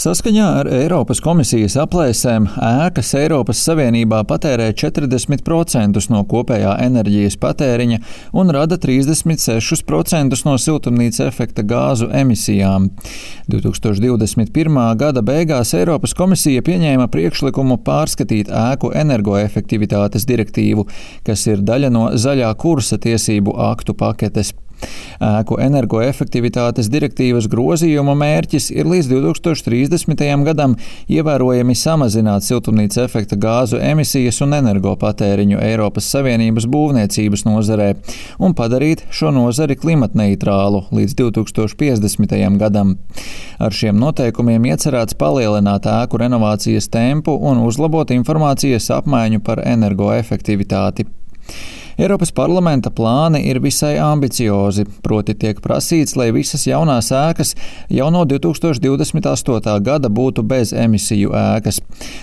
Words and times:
Saskaņā 0.00 0.44
ar 0.62 0.68
Eiropas 0.72 1.18
komisijas 1.20 1.74
aplēsēm 1.82 2.46
ēkas 2.64 3.10
Eiropas 3.18 3.58
Savienībā 3.66 4.22
patērē 4.24 4.70
40% 4.72 6.00
no 6.08 6.22
kopējā 6.30 6.70
enerģijas 6.86 7.36
patēriņa 7.42 7.98
un 8.40 8.52
rada 8.56 8.78
36% 8.80 10.40
no 10.46 10.54
siltumnīca 10.56 11.26
efekta 11.26 11.66
gāzu 11.68 12.08
emisijām. 12.16 12.88
2021. 13.52 14.80
gada 15.02 15.20
beigās 15.20 15.74
Eiropas 15.76 16.16
komisija 16.16 16.64
pieņēma 16.64 17.10
priekšlikumu 17.12 17.82
pārskatīt 17.84 18.48
ēku 18.48 18.94
energoefektivitātes 19.02 20.24
direktīvu, 20.32 20.88
kas 21.28 21.44
ir 21.52 21.60
daļa 21.60 21.92
no 21.92 22.08
zaļā 22.16 22.54
kursa 22.64 22.96
tiesību 22.96 23.58
aktu 23.68 23.98
paketes. 24.00 24.56
Ēku 25.20 25.58
energoefektivitātes 25.60 26.88
direktīvas 26.92 27.48
grozījuma 27.52 28.14
mērķis 28.16 28.70
ir 28.72 28.88
līdz 28.88 29.10
2030. 29.12 30.22
gadam 30.46 30.76
ievērojami 31.12 31.76
samazināt 31.76 32.46
siltumnīca 32.46 33.04
efekta 33.04 33.36
gāzu 33.40 33.80
emisijas 33.84 34.40
un 34.46 34.56
energopatēriņu 34.56 35.60
Eiropas 35.60 36.08
Savienības 36.14 36.68
būvniecības 36.72 37.44
nozarē 37.48 37.90
un 38.40 38.56
padarīt 38.56 39.04
šo 39.12 39.34
nozari 39.36 39.76
klimatneitrālu 39.76 40.86
līdz 40.88 41.16
2050. 41.20 42.36
gadam. 42.60 42.96
Ar 43.60 43.76
šiem 43.76 44.00
noteikumiem 44.00 44.70
iecerēts 44.72 45.18
palielināt 45.20 45.88
ēku 45.90 46.20
renovācijas 46.22 46.88
tempu 46.88 47.36
un 47.36 47.60
uzlabot 47.66 48.08
informācijas 48.16 48.88
apmaiņu 48.96 49.44
par 49.44 49.60
energoefektivitāti. 49.68 51.06
Eiropas 52.00 52.30
parlamenta 52.32 52.88
plāni 52.88 53.42
ir 53.50 53.58
visai 53.60 53.98
ambiciozi, 54.00 54.86
proti 55.04 55.34
tiek 55.36 55.58
prasīts, 55.60 56.14
lai 56.16 56.30
visas 56.32 56.64
jaunās 56.64 57.10
ēkas 57.12 57.52
jau 57.92 58.06
no 58.14 58.22
2028. 58.24 59.74
gada 59.84 60.08
būtu 60.08 60.40
bez 60.48 60.72
emisiju 60.72 61.34
ēkas. 61.36 61.82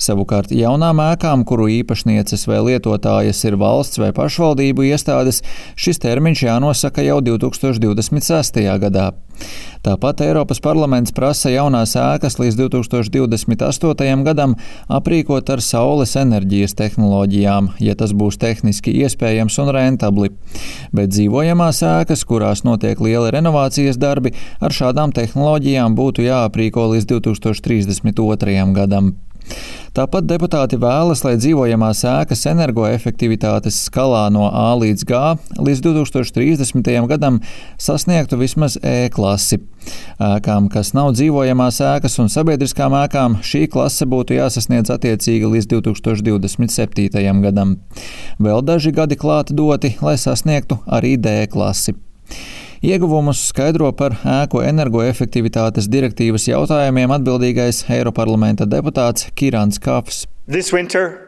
Savukārt 0.00 0.56
jaunām 0.56 1.04
ēkām, 1.10 1.44
kuru 1.44 1.68
īpašnieces 1.82 2.48
vai 2.48 2.62
lietotājas 2.70 3.44
ir 3.44 3.60
valsts 3.60 4.00
vai 4.00 4.08
pašvaldību 4.16 4.88
iestādes, 4.88 5.42
šis 5.76 6.00
termiņš 6.00 6.48
jānosaka 6.48 7.04
jau 7.04 7.20
2026. 7.28 8.64
gadā. 8.80 9.10
Tāpat 9.86 10.24
Eiropas 10.26 10.58
parlaments 10.60 11.14
prasa 11.14 11.52
jaunās 11.52 11.94
ēkas 11.96 12.38
līdz 12.40 12.56
2028. 12.58 14.24
gadam 14.26 14.56
aprīkot 14.90 15.52
ar 15.54 15.62
saules 15.62 16.16
enerģijas 16.18 16.74
tehnoloģijām, 16.78 17.70
ja 17.80 17.94
tas 17.98 18.12
būs 18.12 18.40
tehniski 18.42 18.96
iespējams 19.04 19.60
un 19.62 19.70
rentabli. 19.76 20.32
Bet 20.92 21.14
dzīvojamās 21.14 21.84
ēkas, 21.86 22.26
kurās 22.28 22.64
notiek 22.66 23.00
liela 23.00 23.30
renovācijas 23.34 24.00
darbi, 24.02 24.34
ar 24.60 24.74
šādām 24.74 25.14
tehnoloģijām 25.14 25.94
būtu 25.98 26.26
jāaprīko 26.26 26.90
līdz 26.96 27.08
2032. 27.14 28.60
gadam. 28.74 29.14
Tāpat 29.96 30.28
deputāti 30.28 30.76
vēlas, 30.78 31.24
lai 31.26 31.32
dzīvojamās 31.40 32.04
ēkas 32.06 32.44
energoefektivitātes 32.52 33.80
skalā 33.88 34.28
no 34.30 34.44
A 34.46 34.68
līdz 34.78 35.06
G 35.08 35.22
līdz 35.58 35.82
2030. 35.86 36.90
gadam 37.10 37.40
sasniegtu 37.82 38.38
vismaz 38.38 38.76
E 38.78 39.08
klasi. 39.10 39.58
Ēkām, 40.22 40.68
kas 40.70 40.92
nav 40.94 41.14
dzīvojamās 41.16 41.80
ēkas 41.82 42.18
un 42.22 42.30
sabiedriskām 42.30 42.94
ēkām, 43.00 43.40
šī 43.42 43.64
klase 43.72 44.06
būtu 44.06 44.36
jāsasniedz 44.36 44.92
attiecīgi 44.94 45.50
līdz 45.56 45.70
2027. 45.72 47.42
gadam. 47.48 47.78
Vēl 48.38 48.62
daži 48.62 48.94
gadi 48.94 49.18
klāti 49.18 49.56
doti, 49.58 49.96
lai 50.04 50.14
sasniegtu 50.20 50.78
arī 50.86 51.16
D 51.18 51.40
klasi. 51.50 51.96
Ieguvumus 52.78 53.40
skaidro 53.50 53.88
par 53.98 54.14
ēku 54.22 54.60
energoefektivitātes 54.62 55.88
direktīvas 55.90 56.44
jautājumiem 56.46 57.10
atbildīgais 57.16 57.82
Eiroparlamenta 57.90 58.68
deputāts 58.70 59.32
Kirans 59.34 59.80
Kafs. 59.82 60.28
This 60.46 60.70
winter, 60.72 61.27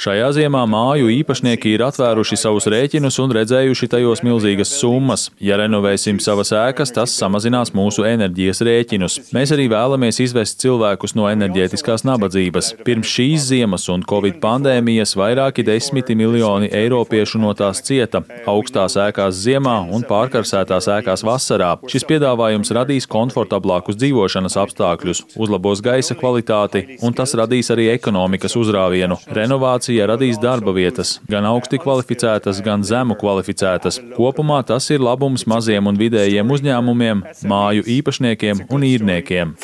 Šajā 0.00 0.30
ziemā 0.32 0.62
māju 0.64 1.10
īpašnieki 1.12 1.74
ir 1.76 1.82
atvēruši 1.84 2.38
savus 2.40 2.64
rēķinus 2.72 3.18
un 3.20 3.34
redzējuši 3.36 3.88
tajos 3.92 4.22
milzīgas 4.24 4.72
summas. 4.72 5.26
Ja 5.36 5.58
renovēsim 5.60 6.16
savas 6.24 6.48
ēkas, 6.56 6.94
tas 6.96 7.12
samazinās 7.12 7.74
mūsu 7.76 8.06
enerģijas 8.08 8.62
rēķinus. 8.64 9.18
Mēs 9.36 9.52
arī 9.52 9.66
vēlamies 9.68 10.22
izvest 10.24 10.62
cilvēkus 10.64 11.12
no 11.18 11.28
enerģētiskās 11.28 12.06
nabadzības. 12.08 12.72
Pirms 12.88 13.12
šīs 13.12 13.50
ziemas 13.50 13.84
un 13.92 14.06
covid 14.08 14.40
pandēmijas 14.40 15.12
vairāki 15.20 15.66
desmiti 15.68 16.16
miljoni 16.16 16.72
eiropiešu 16.72 17.42
no 17.44 17.52
tās 17.52 17.84
cieta- 17.84 18.24
augstās 18.54 18.96
ēkās 18.96 19.36
ziemā 19.36 19.76
un 19.92 20.08
pārkarsētās 20.08 20.88
ēkās 20.96 21.20
vasarā. 21.20 21.76
Šis 21.84 22.08
piedāvājums 22.08 22.72
radīs 22.72 23.04
komfortablākus 23.04 24.00
dzīvošanas 24.00 24.56
apstākļus, 24.64 25.24
uzlabos 25.36 25.84
gaisa 25.84 26.16
kvalitāti 26.16 26.77
kvalitāti, 26.82 27.06
un 27.06 27.16
tas 27.16 27.34
radīs 27.38 27.70
arī 27.72 27.88
ekonomikas 27.92 28.56
uzrāvienu. 28.58 29.18
Renovācija 29.34 30.06
radīs 30.08 30.38
darba 30.40 30.72
vietas, 30.76 31.18
gan 31.28 31.46
augsti 31.48 31.80
kvalificētas, 31.82 32.62
gan 32.64 32.84
zemu 32.84 33.16
kvalificētas. 33.18 34.00
Kopumā 34.16 34.64
tas 34.66 34.88
ir 34.90 35.00
labums 35.00 35.46
maziem 35.46 35.86
un 35.86 35.98
vidējiem 35.98 36.48
uzņēmumiem, 36.56 37.24
māju 37.48 37.86
īpašniekiem 37.98 38.66
un 38.70 38.88
īrniekiem. 38.88 39.54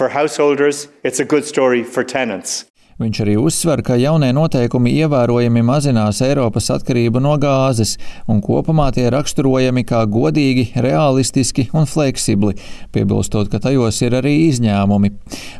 Viņš 2.94 3.18
arī 3.24 3.32
uzsver, 3.34 3.80
ka 3.82 3.96
jaunie 3.98 4.28
noteikumi 4.30 4.92
ievērojami 5.00 5.64
mazinās 5.66 6.20
Eiropas 6.22 6.68
atkarību 6.70 7.18
no 7.24 7.32
gāzes, 7.42 7.96
un 8.30 8.38
kopumā 8.38 8.92
tie 8.94 9.08
raksturojami 9.10 9.82
kā 9.88 10.04
godīgi, 10.06 10.68
realistiski 10.78 11.64
un 11.74 11.88
fleksibli, 11.90 12.54
piebilstot, 12.94 13.50
ka 13.50 13.58
tajos 13.64 13.98
ir 14.06 14.14
arī 14.20 14.36
izņēmumi. 14.44 15.10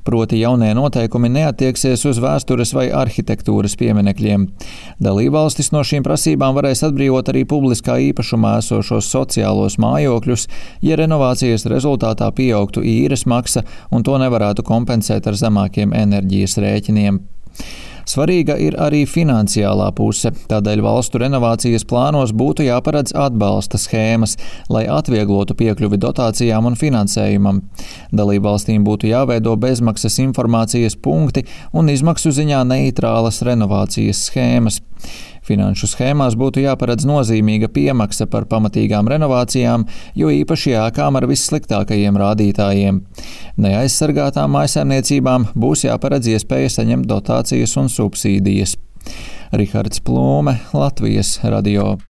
Proti 0.06 0.38
jaunie 0.44 0.70
noteikumi 0.78 1.32
neatieksies 1.34 2.06
uz 2.06 2.22
vēstures 2.22 2.70
vai 2.78 2.86
arhitektūras 2.94 3.74
pieminekļiem. 3.82 4.46
Dalībvalstis 5.02 5.72
no 5.74 5.82
šīm 5.82 6.06
prasībām 6.06 6.54
varēs 6.54 6.86
atbrīvot 6.86 7.34
arī 7.34 7.42
publiskā 7.50 7.98
īpašumā 8.12 8.60
esošos 8.62 9.10
sociālos 9.10 9.80
mājokļus, 9.82 10.46
ja 10.86 11.02
renovācijas 11.02 11.66
rezultātā 11.66 12.30
pieaugtu 12.30 12.86
īres 12.86 13.26
maksa 13.26 13.66
un 13.90 14.06
to 14.06 14.22
nevarētu 14.22 14.62
kompensēt 14.62 15.26
ar 15.26 15.42
zemākiem 15.42 15.98
enerģijas 15.98 16.60
rēķiniem. 16.62 17.24
Svarīga 18.04 18.58
ir 18.60 18.74
arī 18.76 19.04
finansiālā 19.08 19.86
puse, 19.96 20.28
tādēļ 20.50 20.82
valstu 20.84 21.20
renovācijas 21.22 21.86
plānos 21.88 22.34
būtu 22.36 22.66
jāparedz 22.66 23.14
atbalsta 23.16 23.80
schēmas, 23.80 24.36
lai 24.68 24.84
atvieglotu 24.92 25.56
piekļuvi 25.56 25.98
dotācijām 26.02 26.68
un 26.68 26.76
finansējumam. 26.76 27.62
Dalībvalstīm 28.12 28.84
būtu 28.84 29.08
jāveido 29.08 29.56
bezmaksas 29.60 30.20
informācijas 30.20 30.98
punkti 31.00 31.46
un 31.72 31.88
izmaksu 31.92 32.34
ziņā 32.36 32.60
neitrālas 32.68 33.40
renovācijas 33.46 34.26
schēmas. 34.28 34.82
Finanšu 35.44 35.90
schēmās 35.92 36.38
būtu 36.40 36.62
jāparedz 36.64 37.04
nozīmīga 37.08 37.68
piemaksa 37.72 38.26
par 38.30 38.46
pamatīgām 38.48 39.10
renovācijām, 39.12 39.84
jo 40.16 40.30
īpaši 40.32 40.72
ēkām 40.86 41.20
ar 41.20 41.28
vissliktākajiem 41.28 42.16
rādītājiem. 42.22 43.02
Neaizsargātām 43.60 44.56
mājsaimniecībām 44.56 45.50
būs 45.52 45.84
jāparedz 45.84 46.32
iespēja 46.32 46.72
saņemt 46.78 47.10
dotācijas 47.10 47.76
un 47.82 47.92
subsīdijas. 47.92 48.78
Rihards 49.52 50.00
Plūme, 50.00 50.58
Latvijas 50.72 51.36
radio. 51.44 51.94